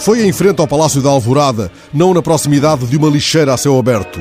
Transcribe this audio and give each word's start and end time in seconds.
Foi 0.00 0.26
em 0.26 0.32
frente 0.32 0.58
ao 0.60 0.66
Palácio 0.66 1.02
da 1.02 1.10
Alvorada, 1.10 1.70
não 1.92 2.14
na 2.14 2.22
proximidade 2.22 2.86
de 2.86 2.96
uma 2.96 3.10
lixeira 3.10 3.52
a 3.52 3.56
céu 3.58 3.78
aberto. 3.78 4.18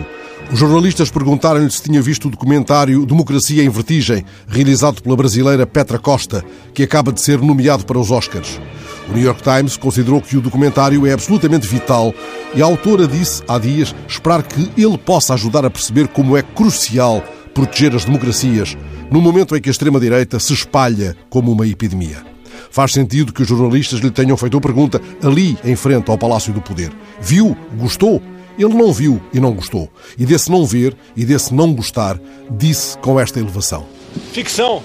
Os 0.52 0.60
jornalistas 0.60 1.10
perguntaram-lhe 1.10 1.72
se 1.72 1.82
tinha 1.82 2.02
visto 2.02 2.28
o 2.28 2.32
documentário 2.32 3.06
Democracia 3.06 3.64
em 3.64 3.70
Vertigem, 3.70 4.26
realizado 4.46 5.02
pela 5.02 5.16
brasileira 5.16 5.66
Petra 5.66 5.98
Costa, 5.98 6.44
que 6.74 6.84
acaba 6.84 7.14
de 7.14 7.22
ser 7.22 7.40
nomeado 7.40 7.86
para 7.86 7.98
os 7.98 8.12
Oscars. 8.12 8.60
O 9.08 9.14
New 9.14 9.24
York 9.24 9.42
Times 9.42 9.78
considerou 9.78 10.22
que 10.22 10.36
o 10.36 10.42
documentário 10.42 11.08
é 11.08 11.14
absolutamente 11.14 11.66
vital 11.66 12.14
e 12.54 12.62
a 12.62 12.66
autora 12.66 13.08
disse 13.08 13.42
há 13.48 13.58
dias 13.58 13.96
esperar 14.06 14.44
que 14.44 14.70
ele 14.76 14.98
possa 14.98 15.34
ajudar 15.34 15.66
a 15.66 15.70
perceber 15.70 16.10
como 16.10 16.36
é 16.36 16.42
crucial 16.42 17.24
proteger 17.54 17.96
as 17.96 18.04
democracias 18.04 18.78
no 19.10 19.22
momento 19.22 19.56
em 19.56 19.62
que 19.62 19.70
a 19.70 19.72
extrema-direita 19.72 20.40
se 20.40 20.52
espalha 20.52 21.16
como 21.30 21.54
uma 21.54 21.66
epidemia. 21.66 22.39
Faz 22.70 22.94
sentido 22.94 23.34
que 23.34 23.42
os 23.42 23.48
jornalistas 23.48 24.00
lhe 24.00 24.12
tenham 24.12 24.38
feito 24.38 24.58
a 24.58 24.62
pergunta 24.62 25.02
ali, 25.24 25.58
em 25.64 25.76
frente 25.76 26.10
ao 26.10 26.18
Palácio 26.18 26.54
do 26.54 26.62
Poder. 26.62 26.92
Viu? 27.22 27.56
Gostou? 27.78 28.22
Ele 28.58 28.74
não 28.74 28.92
viu 28.92 29.22
e 29.34 29.40
não 29.40 29.54
gostou. 29.54 29.90
E 30.18 30.26
desse 30.26 30.52
não 30.52 30.66
ver 30.66 30.96
e 31.16 31.24
desse 31.24 31.54
não 31.54 31.74
gostar, 31.74 32.20
disse 32.52 32.98
com 32.98 33.20
esta 33.20 33.40
elevação: 33.40 33.86
Ficção. 34.34 34.84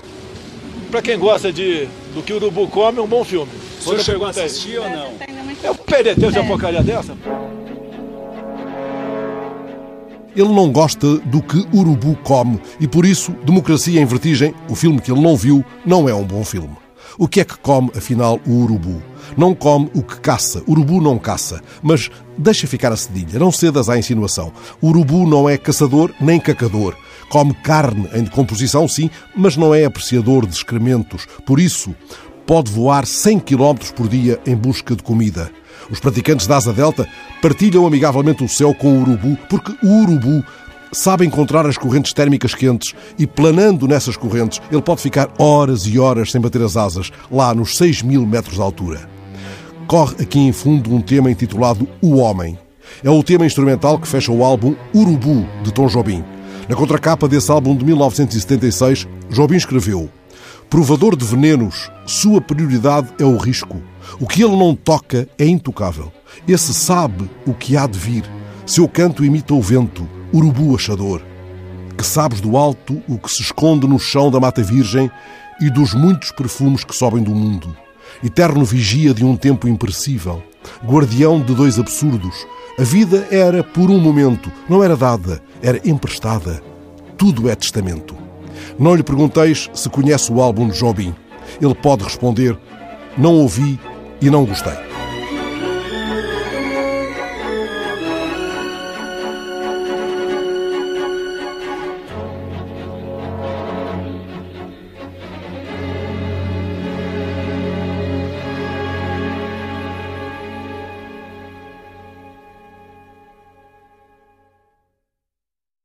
Para 0.90 1.02
quem 1.02 1.18
gosta 1.18 1.52
de 1.52 1.88
do 2.14 2.22
que 2.22 2.32
o 2.32 2.36
urubu 2.36 2.68
come, 2.68 2.98
é 2.98 3.02
um 3.02 3.06
bom 3.06 3.24
filme. 3.24 3.50
O 3.80 3.82
senhor 3.82 4.00
chegou 4.00 4.26
a 4.26 4.30
assistir 4.30 4.78
ou 4.78 4.88
não? 4.88 5.12
É 5.62 5.70
o 5.70 5.74
PDT 5.74 6.30
de 6.30 6.38
uma 6.38 6.46
porcaria 6.46 6.82
dessa? 6.82 7.16
Ele 10.36 10.48
não 10.48 10.70
gosta 10.70 11.18
do 11.18 11.42
que 11.42 11.66
urubu 11.72 12.16
come 12.22 12.60
e 12.80 12.88
por 12.88 13.04
isso 13.04 13.32
Democracia 13.44 14.00
em 14.00 14.04
Vertigem, 14.04 14.54
o 14.68 14.74
filme 14.74 15.00
que 15.00 15.10
ele 15.10 15.20
não 15.20 15.36
viu, 15.36 15.64
não 15.84 16.08
é 16.08 16.14
um 16.14 16.24
bom 16.24 16.44
filme. 16.44 16.83
O 17.16 17.28
que 17.28 17.40
é 17.40 17.44
que 17.44 17.56
come, 17.58 17.90
afinal, 17.96 18.40
o 18.46 18.62
urubu? 18.62 19.02
Não 19.36 19.54
come 19.54 19.90
o 19.94 20.02
que 20.02 20.18
caça. 20.20 20.62
Urubu 20.68 21.00
não 21.00 21.18
caça. 21.18 21.62
Mas 21.82 22.10
deixa 22.36 22.66
ficar 22.66 22.92
a 22.92 22.96
cedilha, 22.96 23.38
não 23.38 23.52
cedas 23.52 23.88
à 23.88 23.96
insinuação. 23.96 24.52
Urubu 24.82 25.26
não 25.26 25.48
é 25.48 25.56
caçador 25.56 26.12
nem 26.20 26.40
cacador. 26.40 26.96
Come 27.28 27.54
carne 27.54 28.08
em 28.12 28.24
decomposição, 28.24 28.86
sim, 28.88 29.08
mas 29.36 29.56
não 29.56 29.74
é 29.74 29.84
apreciador 29.84 30.46
de 30.46 30.54
excrementos. 30.54 31.26
Por 31.46 31.60
isso, 31.60 31.94
pode 32.46 32.70
voar 32.70 33.06
100 33.06 33.40
km 33.40 33.74
por 33.94 34.08
dia 34.08 34.40
em 34.46 34.56
busca 34.56 34.94
de 34.94 35.02
comida. 35.02 35.50
Os 35.90 36.00
praticantes 36.00 36.46
da 36.46 36.56
asa 36.56 36.72
delta 36.72 37.06
partilham 37.42 37.86
amigavelmente 37.86 38.42
o 38.42 38.48
céu 38.48 38.74
com 38.74 38.88
o 38.88 39.02
urubu, 39.02 39.38
porque 39.48 39.72
o 39.82 40.02
urubu 40.02 40.44
sabe 40.94 41.26
encontrar 41.26 41.66
as 41.66 41.76
correntes 41.76 42.12
térmicas 42.12 42.54
quentes 42.54 42.94
e, 43.18 43.26
planando 43.26 43.86
nessas 43.86 44.16
correntes, 44.16 44.60
ele 44.70 44.80
pode 44.80 45.02
ficar 45.02 45.28
horas 45.38 45.86
e 45.86 45.98
horas 45.98 46.30
sem 46.30 46.40
bater 46.40 46.62
as 46.62 46.76
asas, 46.76 47.10
lá 47.30 47.54
nos 47.54 47.76
6 47.76 48.02
mil 48.02 48.24
metros 48.26 48.54
de 48.54 48.62
altura. 48.62 49.08
Corre 49.86 50.22
aqui 50.22 50.38
em 50.38 50.52
fundo 50.52 50.94
um 50.94 51.00
tema 51.00 51.30
intitulado 51.30 51.86
O 52.00 52.16
Homem. 52.16 52.58
É 53.02 53.10
o 53.10 53.22
tema 53.22 53.44
instrumental 53.44 53.98
que 53.98 54.08
fecha 54.08 54.32
o 54.32 54.44
álbum 54.44 54.74
Urubu, 54.94 55.46
de 55.62 55.72
Tom 55.72 55.86
Jobim. 55.86 56.24
Na 56.68 56.74
contracapa 56.74 57.28
desse 57.28 57.50
álbum 57.50 57.76
de 57.76 57.84
1976, 57.84 59.06
Jobim 59.30 59.56
escreveu 59.56 60.08
Provador 60.70 61.14
de 61.14 61.24
venenos, 61.24 61.90
sua 62.06 62.40
prioridade 62.40 63.08
é 63.18 63.24
o 63.24 63.36
risco. 63.36 63.80
O 64.18 64.26
que 64.26 64.42
ele 64.42 64.56
não 64.56 64.74
toca 64.74 65.28
é 65.38 65.46
intocável. 65.46 66.12
Esse 66.48 66.74
sabe 66.74 67.30
o 67.46 67.54
que 67.54 67.76
há 67.76 67.86
de 67.86 67.98
vir. 67.98 68.24
Seu 68.66 68.88
canto 68.88 69.24
imita 69.24 69.54
o 69.54 69.60
vento, 69.60 70.08
urubu 70.34 70.74
achador. 70.74 71.22
Que 71.96 72.04
sabes 72.04 72.40
do 72.40 72.56
alto 72.56 73.00
o 73.08 73.16
que 73.18 73.30
se 73.30 73.40
esconde 73.40 73.86
no 73.86 74.00
chão 74.00 74.30
da 74.30 74.40
mata 74.40 74.62
virgem 74.62 75.08
e 75.60 75.70
dos 75.70 75.94
muitos 75.94 76.32
perfumes 76.32 76.82
que 76.82 76.94
sobem 76.94 77.22
do 77.22 77.30
mundo. 77.30 77.74
Eterno 78.22 78.64
vigia 78.64 79.14
de 79.14 79.24
um 79.24 79.36
tempo 79.36 79.68
imperecível, 79.68 80.42
guardião 80.84 81.40
de 81.40 81.54
dois 81.54 81.78
absurdos. 81.78 82.34
A 82.76 82.82
vida 82.82 83.28
era 83.30 83.62
por 83.62 83.90
um 83.90 84.00
momento, 84.00 84.50
não 84.68 84.82
era 84.82 84.96
dada, 84.96 85.40
era 85.62 85.80
emprestada. 85.88 86.60
Tudo 87.16 87.48
é 87.48 87.54
testamento. 87.54 88.16
Não 88.76 88.94
lhe 88.96 89.04
pergunteis 89.04 89.70
se 89.72 89.88
conhece 89.88 90.32
o 90.32 90.40
álbum 90.40 90.68
de 90.68 90.78
Jobim. 90.78 91.14
Ele 91.60 91.74
pode 91.74 92.02
responder: 92.02 92.58
Não 93.16 93.34
ouvi 93.34 93.78
e 94.20 94.28
não 94.28 94.44
gostei. 94.44 94.83